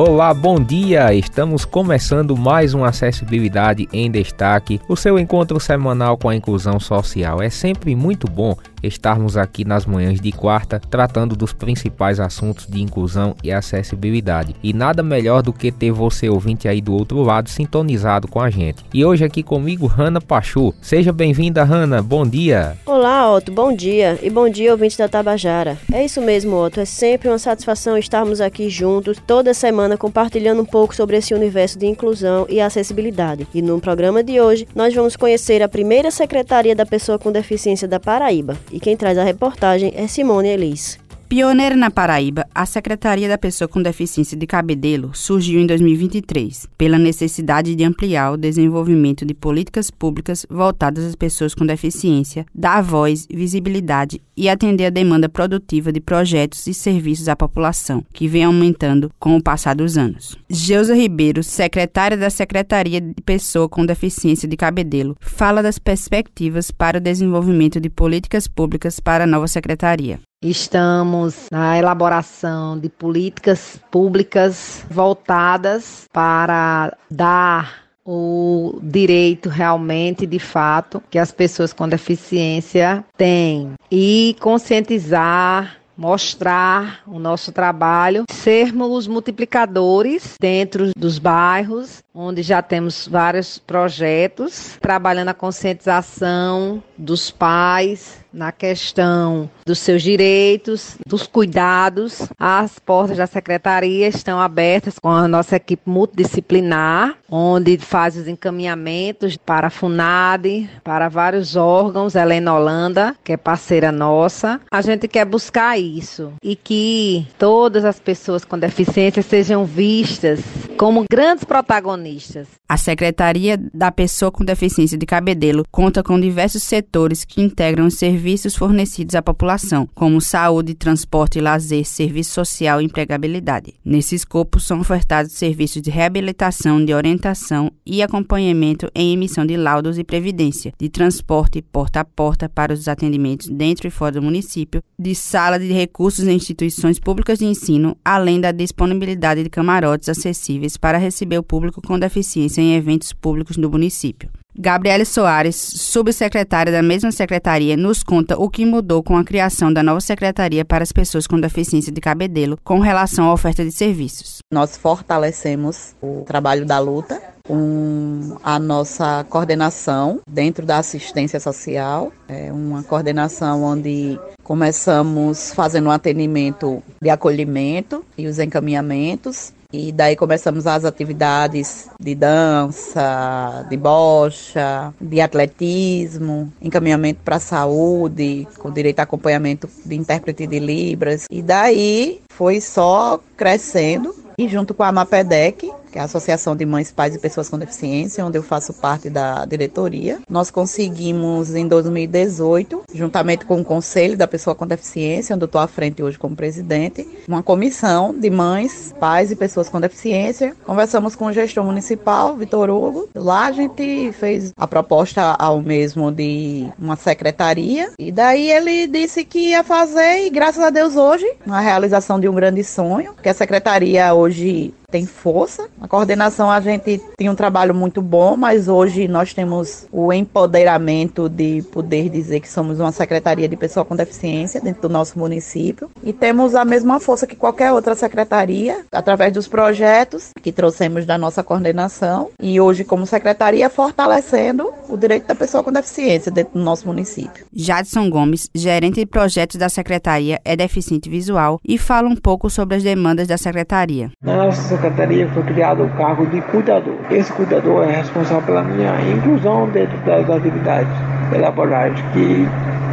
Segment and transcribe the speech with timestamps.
[0.00, 1.12] Olá, bom dia!
[1.12, 7.42] Estamos começando mais uma Acessibilidade em Destaque, o seu encontro semanal com a inclusão social.
[7.42, 12.80] É sempre muito bom estarmos aqui nas manhãs de quarta tratando dos principais assuntos de
[12.80, 14.54] inclusão e acessibilidade.
[14.62, 18.50] E nada melhor do que ter você ouvinte aí do outro lado sintonizado com a
[18.50, 18.84] gente.
[18.92, 20.72] E hoje aqui comigo, Rana Pachu.
[20.80, 22.00] Seja bem-vinda, Rana.
[22.00, 22.76] Bom dia.
[22.86, 23.50] Olá, Otto.
[23.50, 24.18] Bom dia.
[24.22, 25.76] E bom dia, ouvinte da Tabajara.
[25.92, 26.80] É isso mesmo, Otto.
[26.80, 31.78] É sempre uma satisfação estarmos aqui juntos toda semana compartilhando um pouco sobre esse universo
[31.78, 33.46] de inclusão e acessibilidade.
[33.54, 37.88] E no programa de hoje, nós vamos conhecer a primeira Secretaria da Pessoa com Deficiência
[37.88, 40.98] da Paraíba, e quem traz a reportagem é Simone Elis.
[41.28, 46.98] Pioneira na Paraíba, a Secretaria da Pessoa com Deficiência de Cabedelo surgiu em 2023, pela
[46.98, 53.26] necessidade de ampliar o desenvolvimento de políticas públicas voltadas às pessoas com deficiência, dar voz,
[53.30, 59.10] visibilidade e atender a demanda produtiva de projetos e serviços à população, que vem aumentando
[59.20, 60.34] com o passar dos anos.
[60.48, 66.96] Geusa Ribeiro, secretária da Secretaria de Pessoa com Deficiência de Cabedelo, fala das perspectivas para
[66.96, 70.18] o desenvolvimento de políticas públicas para a nova secretaria.
[70.40, 81.18] Estamos na elaboração de políticas públicas voltadas para dar o direito realmente, de fato, que
[81.18, 83.72] as pessoas com deficiência têm.
[83.90, 93.58] E conscientizar mostrar o nosso trabalho, sermos multiplicadores dentro dos bairros, onde já temos vários
[93.58, 102.28] projetos, trabalhando a conscientização dos pais, na questão dos seus direitos, dos cuidados.
[102.38, 109.36] As portas da secretaria estão abertas com a nossa equipe multidisciplinar, onde faz os encaminhamentos
[109.36, 114.60] para a FUNAD, para vários órgãos, Helena Holanda, que é parceira nossa.
[114.70, 116.32] A gente quer buscar isso.
[116.42, 120.40] E que todas as pessoas com deficiência sejam vistas
[120.78, 122.46] como grandes protagonistas.
[122.68, 127.94] A Secretaria da Pessoa com Deficiência de Cabedelo conta com diversos setores que integram os
[127.94, 133.74] serviços fornecidos à população, como saúde, transporte, lazer, serviço social e empregabilidade.
[133.84, 139.98] Nesse escopo, são ofertados serviços de reabilitação, de orientação e acompanhamento em emissão de laudos
[139.98, 144.80] e previdência, de transporte porta a porta para os atendimentos dentro e fora do município,
[144.96, 150.67] de sala de recursos em instituições públicas de ensino, além da disponibilidade de camarotes acessíveis
[150.76, 154.28] para receber o público com deficiência em eventos públicos do município.
[154.60, 159.84] Gabriele Soares, subsecretária da mesma secretaria, nos conta o que mudou com a criação da
[159.84, 164.38] nova secretaria para as pessoas com deficiência de cabedelo com relação à oferta de serviços.
[164.52, 172.52] Nós fortalecemos o trabalho da luta com a nossa coordenação dentro da assistência social, é
[172.52, 180.66] uma coordenação onde começamos fazendo um atendimento de acolhimento e os encaminhamentos e daí começamos
[180.66, 189.02] as atividades de dança, de bocha, de atletismo, encaminhamento para a saúde, com direito a
[189.02, 191.26] acompanhamento de intérprete de Libras.
[191.30, 194.14] E daí foi só crescendo.
[194.38, 197.58] E junto com a MAPEDEC, que é a Associação de Mães, Pais e Pessoas com
[197.58, 200.18] Deficiência, onde eu faço parte da diretoria.
[200.28, 205.60] Nós conseguimos, em 2018, juntamente com o Conselho da Pessoa com Deficiência, onde eu estou
[205.60, 210.54] à frente hoje como presidente, uma comissão de mães, pais e pessoas com deficiência.
[210.64, 213.08] Conversamos com o gestor municipal, Vitor Hugo.
[213.14, 219.24] Lá a gente fez a proposta ao mesmo de uma secretaria, e daí ele disse
[219.24, 223.28] que ia fazer, e graças a Deus hoje, a realização de um grande sonho, que
[223.28, 225.68] a secretaria hoje tem força.
[225.82, 231.28] A coordenação a gente tinha um trabalho muito bom, mas hoje nós temos o empoderamento
[231.28, 235.90] de poder dizer que somos uma secretaria de pessoa com deficiência dentro do nosso município
[236.02, 241.18] e temos a mesma força que qualquer outra secretaria através dos projetos que trouxemos da
[241.18, 246.64] nossa coordenação e hoje como secretaria fortalecendo o direito da pessoa com deficiência dentro do
[246.64, 247.44] nosso município.
[247.52, 252.76] Jadson Gomes, gerente de projetos da secretaria, é deficiente visual e fala um pouco sobre
[252.76, 254.10] as demandas da secretaria.
[254.22, 256.94] Nossa secretaria foi criado o cargo de cuidador.
[257.10, 260.88] Esse cuidador é responsável pela minha inclusão dentro das atividades
[261.34, 262.48] elaboradas que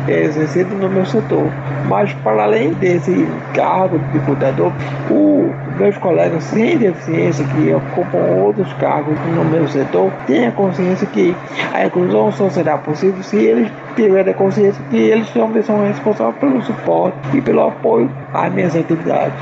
[0.08, 1.50] é exercido no meu setor.
[1.88, 4.72] Mas, para além desse cargo de cuidador,
[5.10, 11.06] os meus colegas sem deficiência que ocupam outros cargos no meu setor têm a consciência
[11.08, 11.36] que
[11.74, 16.38] a inclusão só será possível se eles tiverem a consciência que eles também são responsáveis
[16.38, 19.34] pelo suporte e pelo apoio às minhas atividades.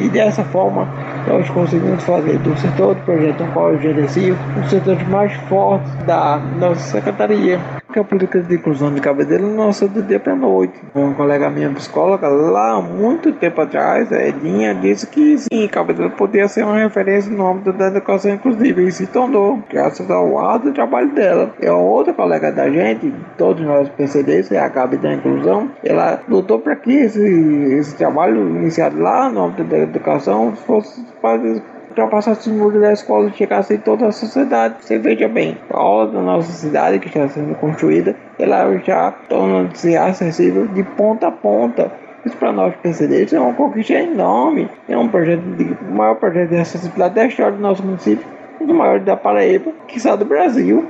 [0.00, 0.88] E dessa forma,
[1.26, 5.88] nós conseguimos fazer do setor do projeto ao qual eu gerencio um setor mais forte
[6.04, 7.60] da nossa secretaria
[7.92, 10.74] que a política de inclusão de cabedelo nasceu do dia para noite.
[10.94, 16.64] Uma colega minha psicóloga, lá muito tempo atrás, Edinha, disse que sim, cabedelo podia ser
[16.64, 21.54] uma referência no âmbito da educação inclusiva e se tornou, graças ao árduo trabalho dela.
[21.60, 26.20] E a outra colega da gente, todos nós PCDs, é a Gabi da Inclusão, ela
[26.28, 31.62] lutou para que esse, esse trabalho iniciado lá no âmbito da educação fosse fazer
[31.92, 34.76] ultrapassar esse muro da escola e chegasse em toda a sociedade.
[34.80, 39.96] Você veja bem, a aula da nossa cidade que está sendo construída, ela já torna-se
[39.96, 41.92] acessível de ponta a ponta.
[42.24, 44.68] Isso para nós PCDs é uma conquista enorme.
[44.88, 48.26] É um projeto de, maior projeto de acessibilidade da história do nosso município,
[48.60, 50.86] um dos maiores da Paraíba, que está do Brasil.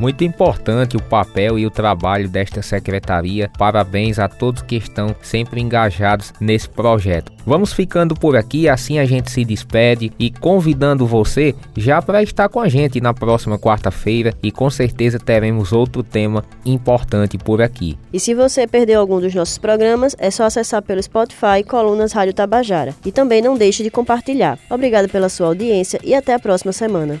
[0.00, 3.50] Muito importante o papel e o trabalho desta secretaria.
[3.58, 7.30] Parabéns a todos que estão sempre engajados nesse projeto.
[7.44, 12.48] Vamos ficando por aqui, assim a gente se despede e convidando você já para estar
[12.48, 17.98] com a gente na próxima quarta-feira e com certeza teremos outro tema importante por aqui.
[18.10, 22.32] E se você perdeu algum dos nossos programas, é só acessar pelo Spotify Colunas Rádio
[22.32, 22.94] Tabajara.
[23.04, 24.58] E também não deixe de compartilhar.
[24.70, 27.20] Obrigado pela sua audiência e até a próxima semana.